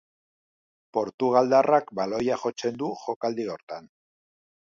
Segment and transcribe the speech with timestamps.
[0.97, 3.91] Portugaldarrak baloia jotzen du jokaldi hortan.